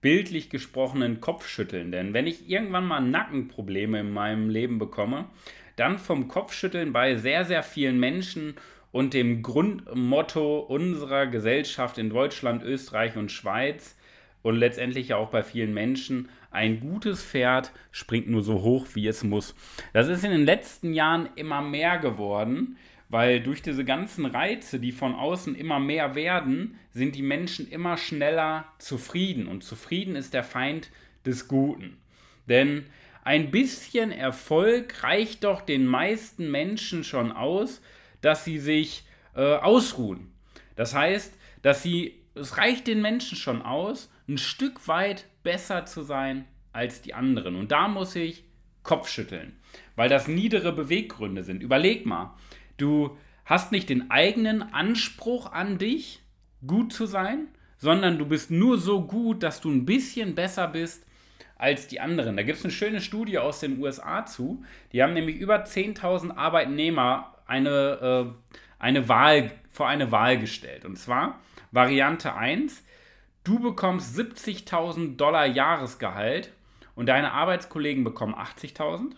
[0.00, 1.92] bildlich gesprochenen Kopfschütteln.
[1.92, 5.26] Denn wenn ich irgendwann mal Nackenprobleme in meinem Leben bekomme,
[5.76, 8.54] dann vom Kopfschütteln bei sehr, sehr vielen Menschen
[8.90, 13.96] und dem Grundmotto unserer Gesellschaft in Deutschland, Österreich und Schweiz
[14.42, 19.22] und letztendlich auch bei vielen Menschen, ein gutes Pferd springt nur so hoch, wie es
[19.22, 19.54] muss.
[19.92, 22.76] Das ist in den letzten Jahren immer mehr geworden
[23.08, 27.96] weil durch diese ganzen Reize, die von außen immer mehr werden, sind die Menschen immer
[27.96, 29.46] schneller zufrieden.
[29.48, 30.90] Und zufrieden ist der Feind
[31.24, 31.96] des Guten.
[32.48, 32.86] Denn
[33.24, 37.80] ein bisschen Erfolg reicht doch den meisten Menschen schon aus,
[38.20, 40.32] dass sie sich äh, ausruhen.
[40.76, 46.02] Das heißt, dass sie, es reicht den Menschen schon aus, ein Stück weit besser zu
[46.02, 47.56] sein als die anderen.
[47.56, 48.44] Und da muss ich
[48.82, 49.56] Kopfschütteln,
[49.96, 51.62] weil das niedere Beweggründe sind.
[51.62, 52.34] Überleg mal,
[52.78, 56.22] Du hast nicht den eigenen Anspruch an dich,
[56.66, 61.04] gut zu sein, sondern du bist nur so gut, dass du ein bisschen besser bist
[61.56, 62.36] als die anderen.
[62.36, 64.64] Da gibt es eine schöne Studie aus den USA zu.
[64.92, 70.84] Die haben nämlich über 10.000 Arbeitnehmer eine, äh, eine Wahl, vor eine Wahl gestellt.
[70.84, 71.40] Und zwar
[71.72, 72.84] Variante 1,
[73.44, 76.52] du bekommst 70.000 Dollar Jahresgehalt
[76.94, 79.12] und deine Arbeitskollegen bekommen 80.000.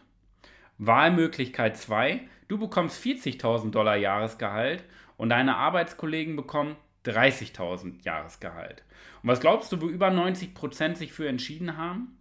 [0.78, 4.82] Wahlmöglichkeit 2, Du bekommst 40.000 Dollar Jahresgehalt
[5.16, 8.82] und deine Arbeitskollegen bekommen 30.000 Jahresgehalt.
[9.22, 12.18] Und was glaubst du, wo über 90 Prozent sich für entschieden haben?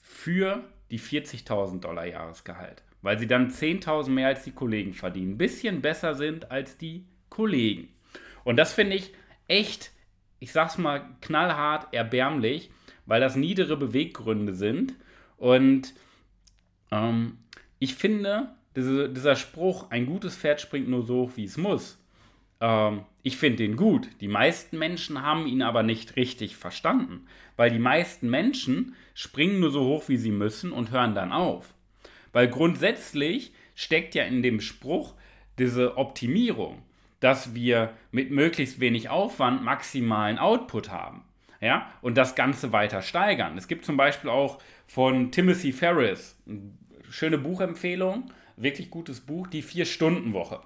[0.00, 2.84] Für die 40.000 Dollar Jahresgehalt.
[3.02, 5.32] Weil sie dann 10.000 mehr als die Kollegen verdienen.
[5.32, 7.88] Ein bisschen besser sind als die Kollegen.
[8.44, 9.12] Und das finde ich
[9.48, 9.90] echt,
[10.38, 12.70] ich sag's mal knallhart, erbärmlich,
[13.06, 14.94] weil das niedere Beweggründe sind.
[15.36, 15.94] Und
[16.92, 17.38] ähm,
[17.80, 21.98] ich finde, diese, dieser Spruch, ein gutes Pferd springt nur so hoch, wie es muss,
[22.60, 24.08] ähm, ich finde den gut.
[24.20, 27.26] Die meisten Menschen haben ihn aber nicht richtig verstanden,
[27.56, 31.74] weil die meisten Menschen springen nur so hoch, wie sie müssen und hören dann auf.
[32.32, 35.14] Weil grundsätzlich steckt ja in dem Spruch
[35.58, 36.82] diese Optimierung,
[37.20, 41.22] dass wir mit möglichst wenig Aufwand maximalen Output haben.
[41.62, 43.56] Ja, und das Ganze weiter steigern.
[43.56, 46.38] Es gibt zum Beispiel auch von Timothy Ferris,
[47.08, 50.60] schöne Buchempfehlung, wirklich gutes Buch, die Vier-Stunden-Woche.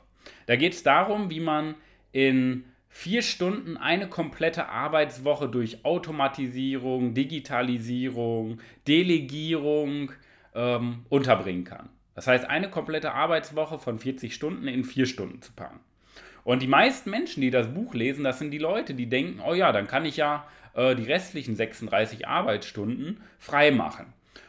[0.47, 1.75] Da geht es darum, wie man
[2.13, 10.13] in vier Stunden eine komplette Arbeitswoche durch Automatisierung, Digitalisierung, Delegierung
[10.55, 11.89] ähm, unterbringen kann.
[12.15, 15.81] Das heißt, eine komplette Arbeitswoche von 40 Stunden in vier Stunden zu packen.
[16.43, 19.55] Und die meisten Menschen, die das Buch lesen, das sind die Leute, die denken, oh
[19.55, 24.07] ja, dann kann ich ja äh, die restlichen 36 Arbeitsstunden frei machen.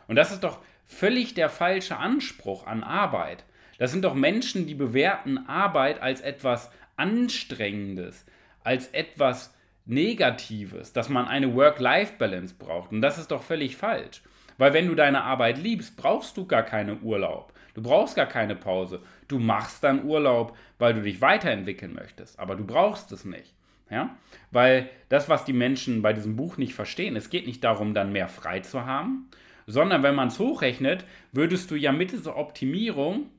[0.08, 0.60] Und das ist doch
[0.92, 3.44] völlig der falsche Anspruch an Arbeit.
[3.80, 8.26] Das sind doch Menschen, die bewerten Arbeit als etwas Anstrengendes,
[8.64, 9.54] als etwas
[9.86, 12.92] Negatives, dass man eine Work-Life-Balance braucht.
[12.92, 14.22] Und das ist doch völlig falsch.
[14.58, 17.54] Weil wenn du deine Arbeit liebst, brauchst du gar keinen Urlaub.
[17.74, 19.02] Du brauchst gar keine Pause.
[19.28, 22.38] Du machst dann Urlaub, weil du dich weiterentwickeln möchtest.
[22.38, 23.56] Aber du brauchst es nicht.
[23.90, 24.16] Ja?
[24.52, 28.12] Weil das, was die Menschen bei diesem Buch nicht verstehen, es geht nicht darum, dann
[28.12, 29.30] mehr frei zu haben,
[29.68, 33.30] sondern wenn man es hochrechnet, würdest du ja mit dieser Optimierung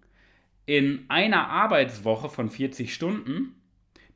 [0.67, 3.55] in einer Arbeitswoche von 40 Stunden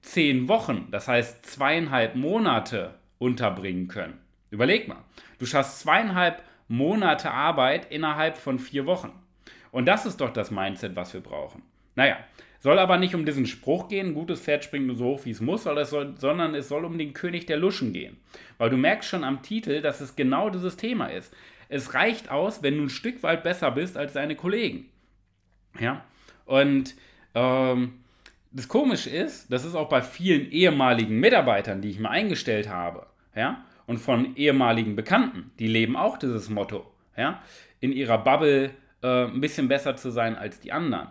[0.02, 4.18] 10 Wochen, das heißt zweieinhalb Monate unterbringen können.
[4.50, 5.04] Überleg mal,
[5.38, 9.12] du schaffst zweieinhalb Monate Arbeit innerhalb von vier Wochen.
[9.72, 11.62] Und das ist doch das Mindset, was wir brauchen.
[11.96, 12.16] Naja,
[12.60, 15.40] soll aber nicht um diesen Spruch gehen, gutes Pferd springt nur so hoch, wie es
[15.40, 18.16] muss, sondern es soll um den König der Luschen gehen.
[18.58, 21.34] Weil du merkst schon am Titel, dass es genau dieses Thema ist.
[21.68, 24.88] Es reicht aus, wenn du ein Stück weit besser bist als deine Kollegen.
[25.78, 26.04] Ja?
[26.44, 26.94] Und
[27.34, 27.94] ähm,
[28.52, 33.06] das Komische ist, das ist auch bei vielen ehemaligen Mitarbeitern, die ich mal eingestellt habe,
[33.34, 37.42] ja, und von ehemaligen Bekannten, die leben auch dieses Motto, ja,
[37.80, 38.70] in ihrer Bubble
[39.02, 41.08] äh, ein bisschen besser zu sein als die anderen.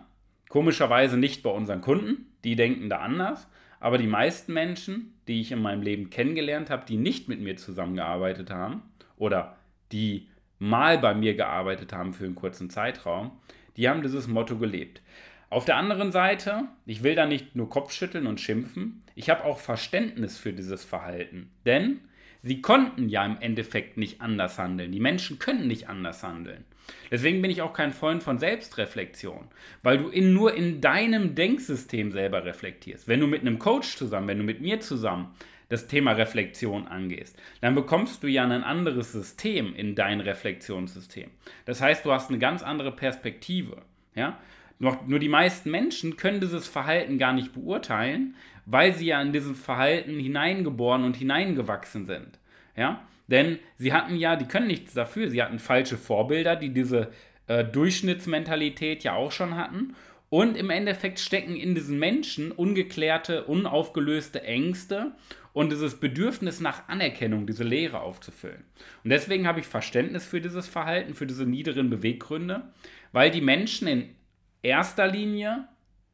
[0.48, 3.46] Komischerweise nicht bei unseren Kunden, die denken da anders,
[3.78, 7.56] aber die meisten Menschen, die ich in meinem Leben kennengelernt habe, die nicht mit mir
[7.56, 8.82] zusammengearbeitet haben
[9.16, 9.56] oder
[9.92, 13.32] die mal bei mir gearbeitet haben für einen kurzen Zeitraum,
[13.76, 15.02] die haben dieses Motto gelebt.
[15.48, 19.58] Auf der anderen Seite, ich will da nicht nur Kopfschütteln und schimpfen, ich habe auch
[19.58, 21.50] Verständnis für dieses Verhalten.
[21.64, 22.00] Denn
[22.42, 24.92] sie konnten ja im Endeffekt nicht anders handeln.
[24.92, 26.64] Die Menschen können nicht anders handeln.
[27.10, 29.48] Deswegen bin ich auch kein Freund von Selbstreflexion,
[29.82, 33.08] weil du in, nur in deinem Denksystem selber reflektierst.
[33.08, 35.34] Wenn du mit einem Coach zusammen, wenn du mit mir zusammen
[35.68, 41.30] das Thema Reflexion angehst, dann bekommst du ja ein anderes System in dein Reflexionssystem.
[41.64, 43.82] Das heißt, du hast eine ganz andere Perspektive.
[44.14, 44.38] Ja?
[44.78, 48.34] Nur, die meisten Menschen können dieses Verhalten gar nicht beurteilen,
[48.66, 52.38] weil sie ja in dieses Verhalten hineingeboren und hineingewachsen sind.
[52.76, 53.02] Ja?
[53.28, 57.10] Denn sie hatten ja, die können nichts dafür, sie hatten falsche Vorbilder, die diese
[57.48, 59.94] äh, Durchschnittsmentalität ja auch schon hatten.
[60.28, 65.12] Und im Endeffekt stecken in diesen Menschen ungeklärte, unaufgelöste Ängste
[65.56, 68.62] und dieses Bedürfnis nach Anerkennung, diese Leere aufzufüllen.
[69.02, 72.74] Und deswegen habe ich Verständnis für dieses Verhalten, für diese niederen Beweggründe,
[73.12, 74.14] weil die Menschen in
[74.62, 75.66] erster Linie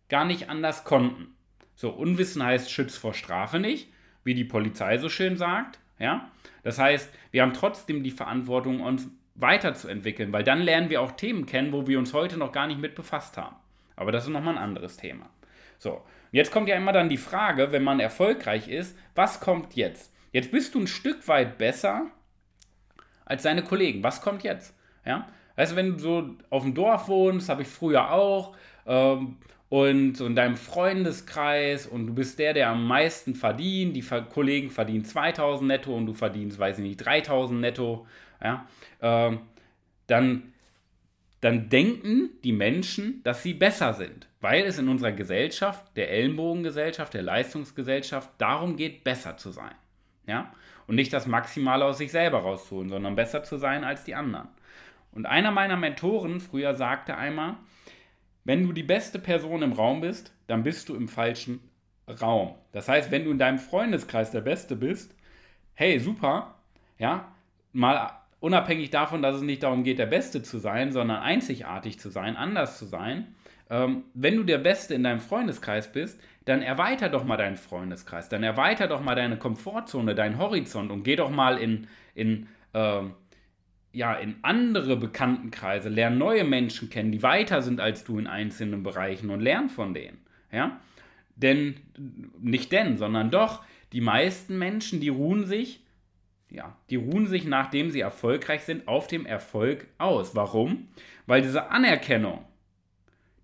[0.09, 1.35] gar nicht anders konnten.
[1.75, 3.89] So, Unwissen heißt Schütz vor Strafe nicht,
[4.23, 5.81] wie die Polizei so schön sagt.
[5.99, 6.31] Ja?
[6.63, 11.47] Das heißt, wir haben trotzdem die Verantwortung, uns weiterzuentwickeln, weil dann lernen wir auch Themen
[11.47, 13.57] kennen, wo wir uns heute noch gar nicht mit befasst haben.
[13.97, 15.29] Aber das ist nochmal ein anderes Thema.
[15.79, 16.01] So,
[16.33, 20.13] Jetzt kommt ja immer dann die Frage, wenn man erfolgreich ist, was kommt jetzt?
[20.33, 22.07] Jetzt bist du ein Stück weit besser
[23.25, 24.03] als deine Kollegen.
[24.03, 24.75] Was kommt jetzt?
[25.05, 25.29] Ja?
[25.57, 28.57] Du, wenn du so auf dem Dorf wohnst, habe ich früher auch,
[28.87, 29.37] ähm,
[29.73, 34.69] und so in deinem Freundeskreis und du bist der, der am meisten verdient, die Kollegen
[34.69, 38.07] verdienen 2000 netto und du verdienst, weiß ich nicht, 3000 netto,
[38.45, 38.67] ja,
[39.01, 39.41] ähm,
[40.09, 40.52] dann,
[41.43, 47.15] dann denken die Menschen, dass sie besser sind weil es in unserer Gesellschaft, der Ellenbogengesellschaft,
[47.15, 49.75] der Leistungsgesellschaft, darum geht, besser zu sein.
[50.27, 50.53] Ja?
[50.89, 54.49] Und nicht das Maximale aus sich selber rauszuholen, sondern besser zu sein als die anderen.
[55.13, 57.55] Und einer meiner Mentoren früher sagte einmal,
[58.43, 61.61] wenn du die beste Person im Raum bist, dann bist du im falschen
[62.21, 62.57] Raum.
[62.73, 65.15] Das heißt, wenn du in deinem Freundeskreis der Beste bist,
[65.75, 66.57] hey, super,
[66.99, 67.33] ja,
[67.73, 68.11] mal
[68.43, 72.37] unabhängig davon, dass es nicht darum geht, der Beste zu sein, sondern einzigartig zu sein,
[72.37, 73.35] anders zu sein,
[73.71, 78.29] ähm, wenn du der Beste in deinem Freundeskreis bist, dann erweiter doch mal deinen Freundeskreis,
[78.29, 81.87] dann erweiter doch mal deine Komfortzone, deinen Horizont und geh doch mal in,
[82.17, 83.03] in, äh,
[83.93, 88.83] ja, in andere Bekanntenkreise, lern neue Menschen kennen, die weiter sind als du in einzelnen
[88.83, 90.19] Bereichen und lern von denen.
[90.51, 90.81] Ja?
[91.37, 91.77] Denn,
[92.41, 93.63] nicht denn, sondern doch,
[93.93, 95.82] die meisten Menschen, die ruhen sich,
[96.53, 100.35] ja, die ruhen sich, nachdem sie erfolgreich sind, auf dem Erfolg aus.
[100.35, 100.89] Warum?
[101.27, 102.45] Weil diese Anerkennung,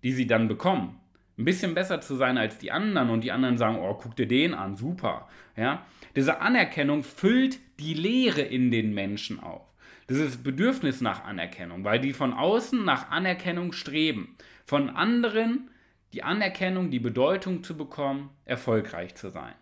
[0.03, 0.99] die sie dann bekommen,
[1.37, 4.27] ein bisschen besser zu sein als die anderen und die anderen sagen, oh, guck dir
[4.27, 5.27] den an, super.
[5.55, 5.85] Ja?
[6.15, 9.65] Diese Anerkennung füllt die Leere in den Menschen auf.
[10.09, 14.35] Dieses Bedürfnis nach Anerkennung, weil die von außen nach Anerkennung streben.
[14.65, 15.69] Von anderen
[16.13, 19.53] die Anerkennung, die Bedeutung zu bekommen, erfolgreich zu sein.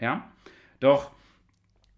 [0.00, 0.30] Ja?
[0.80, 1.10] Doch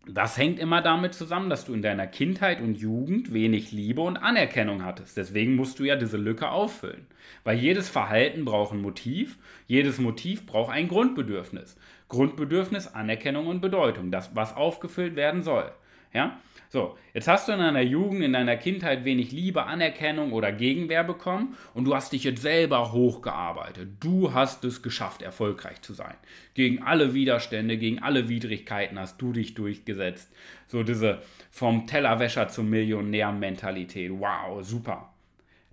[0.09, 4.17] das hängt immer damit zusammen, dass du in deiner Kindheit und Jugend wenig Liebe und
[4.17, 5.17] Anerkennung hattest.
[5.17, 7.07] Deswegen musst du ja diese Lücke auffüllen.
[7.45, 11.77] Weil jedes Verhalten braucht ein Motiv, jedes Motiv braucht ein Grundbedürfnis.
[12.09, 15.71] Grundbedürfnis, Anerkennung und Bedeutung, das, was aufgefüllt werden soll.
[16.13, 16.39] Ja?
[16.71, 21.03] So, jetzt hast du in deiner Jugend, in deiner Kindheit wenig Liebe, Anerkennung oder Gegenwehr
[21.03, 23.89] bekommen und du hast dich jetzt selber hochgearbeitet.
[24.01, 26.15] Du hast es geschafft, erfolgreich zu sein.
[26.53, 30.31] Gegen alle Widerstände, gegen alle Widrigkeiten hast du dich durchgesetzt.
[30.67, 34.13] So diese vom Tellerwäscher zum Millionär-Mentalität.
[34.13, 35.15] Wow, super.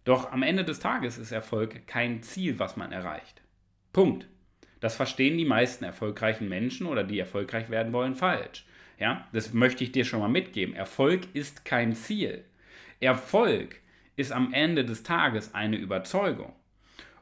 [0.06, 3.42] Doch am Ende des Tages ist Erfolg kein Ziel, was man erreicht.
[3.92, 4.28] Punkt.
[4.80, 8.66] Das verstehen die meisten erfolgreichen Menschen oder die erfolgreich werden wollen falsch.
[9.00, 10.76] Ja, das möchte ich dir schon mal mitgeben.
[10.76, 12.46] Erfolg ist kein Ziel.
[13.00, 13.82] Erfolg
[14.16, 16.54] ist am Ende des Tages eine Überzeugung.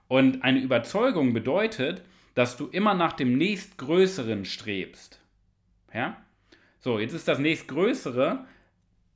[0.08, 2.04] Und eine Überzeugung bedeutet,
[2.36, 5.20] dass du immer nach dem nächstgrößeren strebst.
[5.94, 6.18] Ja?
[6.80, 8.46] So, jetzt ist das nächstgrößere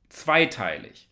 [0.08, 1.08] zweiteilig.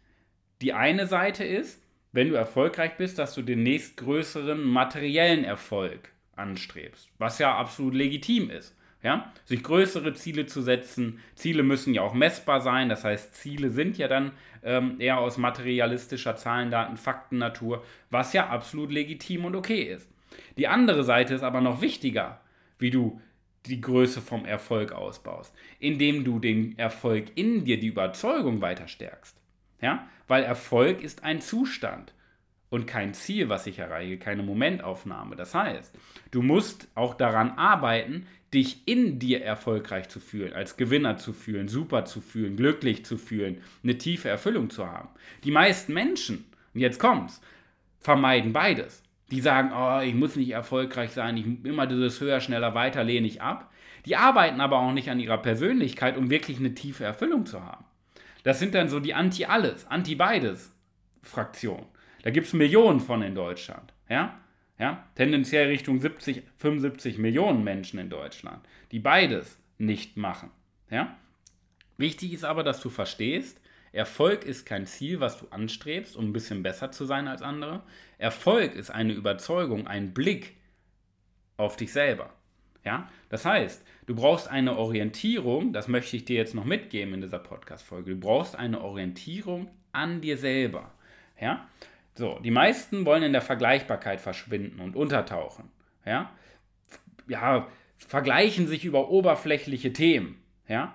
[0.63, 7.11] Die eine Seite ist, wenn du erfolgreich bist, dass du den nächstgrößeren materiellen Erfolg anstrebst,
[7.19, 8.75] was ja absolut legitim ist.
[9.07, 9.33] Ja?
[9.45, 11.21] Sich größere Ziele zu setzen.
[11.37, 12.89] Ziele müssen ja auch messbar sein.
[12.89, 14.33] Das heißt, Ziele sind ja dann
[14.65, 20.11] ähm, eher aus materialistischer Zahlen, Daten, Fakten, Natur, was ja absolut legitim und okay ist.
[20.59, 22.41] Die andere Seite ist aber noch wichtiger,
[22.81, 23.21] wie du
[23.67, 29.41] die Größe vom Erfolg ausbaust, indem du den Erfolg in dir, die Überzeugung weiter stärkst.
[29.81, 30.09] Ja?
[30.27, 32.13] Weil Erfolg ist ein Zustand
[32.71, 35.37] und kein Ziel, was ich erreiche, keine Momentaufnahme.
[35.37, 35.97] Das heißt,
[36.33, 41.69] du musst auch daran arbeiten, dich in dir erfolgreich zu fühlen, als Gewinner zu fühlen,
[41.69, 45.11] super zu fühlen, glücklich zu fühlen, eine tiefe Erfüllung zu haben.
[45.45, 47.41] Die meisten Menschen, und jetzt kommt's,
[48.01, 49.03] vermeiden beides.
[49.31, 53.27] Die sagen, oh, ich muss nicht erfolgreich sein, ich immer dieses höher, schneller, weiter lehne
[53.27, 53.73] ich ab.
[54.07, 57.85] Die arbeiten aber auch nicht an ihrer Persönlichkeit, um wirklich eine tiefe Erfüllung zu haben.
[58.45, 61.87] Das sind dann so die Anti-Alles, Anti-Beides-Fraktionen.
[62.23, 63.93] Da gibt es Millionen von in Deutschland.
[64.09, 64.39] Ja?
[64.79, 65.07] Ja?
[65.15, 70.51] Tendenziell Richtung 70, 75 Millionen Menschen in Deutschland, die beides nicht machen.
[70.91, 71.17] Ja?
[71.97, 73.61] Wichtig ist aber, dass du verstehst,
[73.93, 77.83] Erfolg ist kein Ziel, was du anstrebst, um ein bisschen besser zu sein als andere.
[78.19, 80.57] Erfolg ist eine Überzeugung, ein Blick
[81.57, 82.35] auf dich selber.
[82.85, 83.11] Ja?
[83.31, 87.39] Das heißt, du brauchst eine Orientierung, das möchte ich dir jetzt noch mitgeben in dieser
[87.39, 88.11] Podcast-Folge.
[88.11, 90.93] Du brauchst eine Orientierung an dir selber.
[91.41, 91.67] Ja?
[92.17, 95.71] So, die meisten wollen in der Vergleichbarkeit verschwinden und untertauchen.
[96.05, 96.33] Ja?
[97.29, 97.69] Ja,
[97.99, 100.43] vergleichen sich über oberflächliche Themen.
[100.67, 100.95] Ja?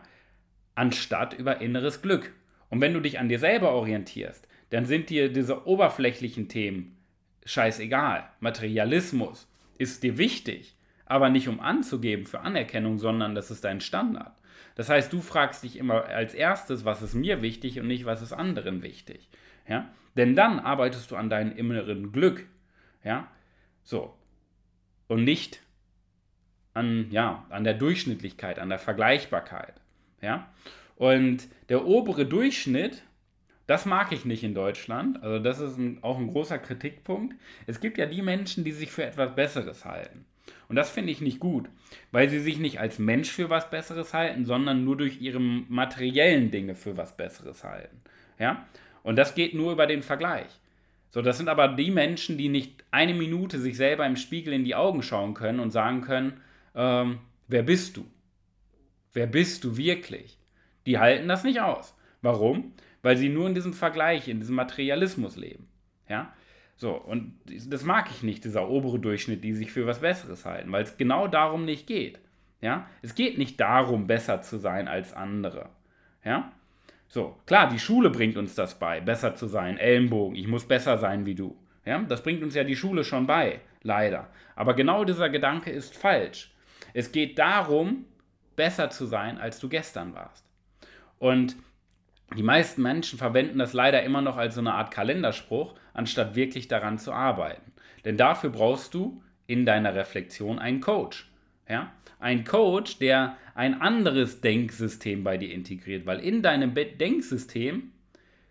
[0.76, 2.34] Anstatt über inneres Glück.
[2.70, 6.98] Und wenn du dich an dir selber orientierst, dann sind dir diese oberflächlichen Themen
[7.46, 8.30] scheißegal.
[8.40, 9.48] Materialismus
[9.78, 10.76] ist dir wichtig
[11.12, 14.32] aber nicht um anzugeben für Anerkennung, sondern das ist dein Standard.
[14.76, 18.22] Das heißt, du fragst dich immer als erstes, was ist mir wichtig und nicht, was
[18.22, 19.28] ist anderen wichtig.
[19.68, 19.90] Ja?
[20.16, 22.48] Denn dann arbeitest du an deinem inneren Glück.
[23.04, 23.28] Ja?
[23.84, 24.14] So.
[25.08, 25.62] Und nicht
[26.74, 29.74] an, ja, an der Durchschnittlichkeit, an der Vergleichbarkeit.
[30.22, 30.48] Ja?
[30.96, 33.04] Und der obere Durchschnitt,
[33.68, 35.24] das mag ich nicht in Deutschland.
[35.24, 37.36] Also das ist ein, auch ein großer Kritikpunkt.
[37.68, 40.26] Es gibt ja die Menschen, die sich für etwas Besseres halten.
[40.68, 41.70] Und das finde ich nicht gut,
[42.12, 46.52] weil sie sich nicht als Mensch für was Besseres halten, sondern nur durch ihre materiellen
[46.52, 48.02] Dinge für was Besseres halten.
[48.40, 48.66] Ja?
[49.04, 50.60] Und das geht nur über den Vergleich.
[51.10, 54.64] So, das sind aber die Menschen, die nicht eine Minute sich selber im Spiegel in
[54.64, 56.40] die Augen schauen können und sagen können,
[56.74, 58.06] ähm, wer bist du?
[59.14, 60.38] Wer bist du wirklich?
[60.86, 61.96] Die halten das nicht aus.
[62.22, 62.74] Warum?
[63.02, 65.68] Weil sie nur in diesem Vergleich, in diesem Materialismus leben.
[66.08, 66.34] Ja?
[66.78, 70.72] So, und das mag ich nicht, dieser obere Durchschnitt, die sich für was Besseres halten,
[70.72, 72.20] weil es genau darum nicht geht.
[72.62, 72.88] Ja?
[73.02, 75.70] Es geht nicht darum, besser zu sein als andere.
[76.24, 76.54] Ja?
[77.14, 80.98] So, klar, die Schule bringt uns das bei, besser zu sein, Ellenbogen, ich muss besser
[80.98, 81.58] sein wie du.
[81.84, 82.00] Ja?
[82.00, 84.30] Das bringt uns ja die Schule schon bei, leider.
[84.56, 86.54] Aber genau dieser Gedanke ist falsch.
[86.94, 88.06] Es geht darum,
[88.56, 90.46] besser zu sein, als du gestern warst.
[91.20, 91.58] Und
[92.38, 96.70] die meisten Menschen verwenden das leider immer noch als so eine Art Kalenderspruch, anstatt wirklich
[96.70, 97.74] daran zu arbeiten.
[98.06, 101.30] Denn dafür brauchst du in deiner Reflexion einen Coach.
[101.72, 101.92] Ja?
[102.20, 107.92] Ein Coach, der ein anderes Denksystem bei dir integriert, weil in deinem Denksystem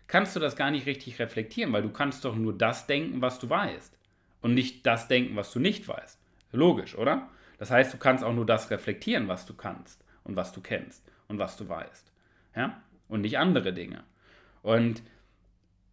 [0.07, 3.39] kannst du das gar nicht richtig reflektieren, weil du kannst doch nur das denken, was
[3.39, 3.97] du weißt
[4.41, 6.19] und nicht das denken, was du nicht weißt.
[6.51, 7.29] Logisch, oder?
[7.57, 11.09] Das heißt, du kannst auch nur das reflektieren, was du kannst und was du kennst
[11.29, 12.11] und was du weißt.
[12.55, 12.81] Ja?
[13.11, 14.03] und nicht andere Dinge.
[14.63, 15.03] Und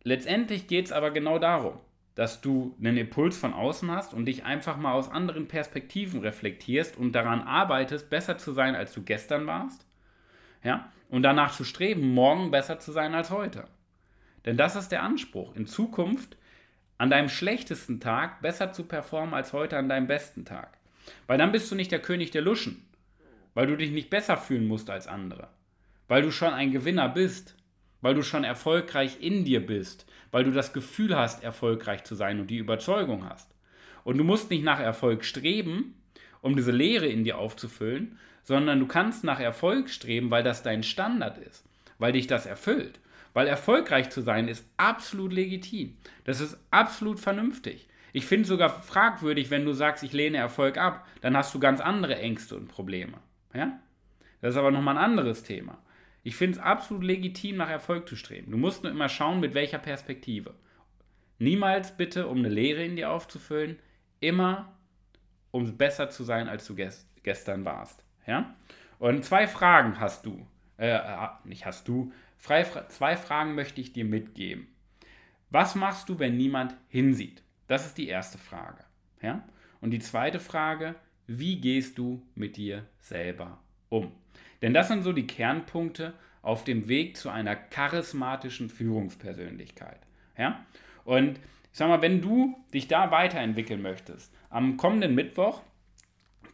[0.04, 1.80] letztendlich geht es aber genau darum,
[2.18, 6.96] dass du einen Impuls von außen hast und dich einfach mal aus anderen Perspektiven reflektierst
[6.96, 9.86] und daran arbeitest, besser zu sein, als du gestern warst.
[10.64, 10.90] Ja?
[11.08, 13.68] Und danach zu streben, morgen besser zu sein als heute.
[14.44, 16.36] Denn das ist der Anspruch, in Zukunft
[16.98, 20.76] an deinem schlechtesten Tag besser zu performen als heute an deinem besten Tag.
[21.28, 22.84] Weil dann bist du nicht der König der Luschen,
[23.54, 25.48] weil du dich nicht besser fühlen musst als andere
[26.08, 27.54] weil du schon ein Gewinner bist,
[28.00, 32.40] weil du schon erfolgreich in dir bist, weil du das Gefühl hast, erfolgreich zu sein
[32.40, 33.50] und die Überzeugung hast.
[34.04, 35.94] Und du musst nicht nach Erfolg streben,
[36.40, 40.82] um diese Leere in dir aufzufüllen, sondern du kannst nach Erfolg streben, weil das dein
[40.82, 41.64] Standard ist,
[41.98, 43.00] weil dich das erfüllt.
[43.34, 45.96] Weil erfolgreich zu sein ist absolut legitim.
[46.24, 47.88] Das ist absolut vernünftig.
[48.12, 51.60] Ich finde es sogar fragwürdig, wenn du sagst, ich lehne Erfolg ab, dann hast du
[51.60, 53.18] ganz andere Ängste und Probleme.
[53.52, 53.78] Ja?
[54.40, 55.78] Das ist aber nochmal ein anderes Thema.
[56.28, 58.50] Ich finde es absolut legitim, nach Erfolg zu streben.
[58.50, 60.52] Du musst nur immer schauen, mit welcher Perspektive.
[61.38, 63.78] Niemals bitte, um eine Lehre in dir aufzufüllen,
[64.20, 64.76] immer,
[65.52, 68.04] um besser zu sein, als du gest gestern warst.
[68.26, 68.54] Ja?
[68.98, 70.46] Und zwei Fragen hast du.
[70.76, 72.12] Äh, äh nicht hast du.
[72.36, 74.66] Zwei Fragen möchte ich dir mitgeben.
[75.48, 77.42] Was machst du, wenn niemand hinsieht?
[77.68, 78.84] Das ist die erste Frage.
[79.22, 79.48] Ja?
[79.80, 80.94] Und die zweite Frage,
[81.26, 84.12] wie gehst du mit dir selber um?
[84.62, 90.00] Denn das sind so die Kernpunkte auf dem Weg zu einer charismatischen Führungspersönlichkeit.
[90.36, 90.64] Ja?
[91.04, 91.38] Und
[91.72, 95.62] ich sag mal, wenn du dich da weiterentwickeln möchtest, am kommenden Mittwoch,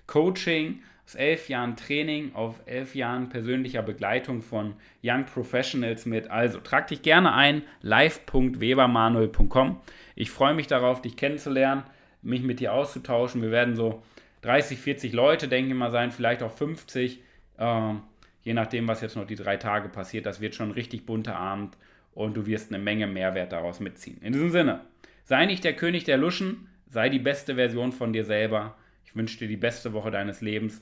[0.08, 0.82] Coaching,
[1.12, 6.32] aus elf Jahren Training, auf elf Jahren persönlicher Begleitung von Young Professionals mit.
[6.32, 9.82] Also trag dich gerne ein, live.webermanuel.com.
[10.16, 11.84] Ich freue mich darauf, dich kennenzulernen,
[12.22, 13.42] mich mit dir auszutauschen.
[13.42, 14.02] Wir werden so
[14.44, 17.20] 30, 40 Leute, denke ich mal, sein, vielleicht auch 50.
[17.58, 17.94] Äh,
[18.44, 20.26] je nachdem, was jetzt noch die drei Tage passiert.
[20.26, 21.78] Das wird schon ein richtig bunter Abend
[22.14, 24.22] und du wirst eine Menge Mehrwert daraus mitziehen.
[24.22, 24.80] In diesem Sinne,
[25.26, 28.78] sei nicht der König der Luschen, sei die beste Version von dir selber.
[29.04, 30.82] Ich wünsche dir die beste Woche deines Lebens.